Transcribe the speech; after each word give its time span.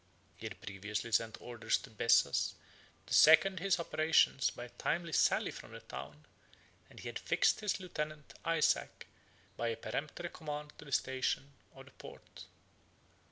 He 0.35 0.47
had 0.47 0.59
previously 0.63 1.11
sent 1.11 1.39
orders 1.39 1.77
to 1.77 1.91
Bessas 1.91 2.55
to 3.05 3.13
second 3.13 3.59
his 3.59 3.79
operations 3.79 4.49
by 4.49 4.63
a 4.65 4.69
timely 4.69 5.13
sally 5.13 5.51
from 5.51 5.73
the 5.73 5.79
town; 5.81 6.25
and 6.89 6.99
he 6.99 7.07
had 7.07 7.19
fixed 7.19 7.59
his 7.59 7.79
lieutenant, 7.79 8.33
Isaac, 8.43 9.05
by 9.55 9.67
a 9.67 9.77
peremptory 9.77 10.29
command, 10.29 10.73
to 10.79 10.85
the 10.85 10.91
station 10.91 11.53
of 11.75 11.85
the 11.85 11.91
port. 11.91 12.45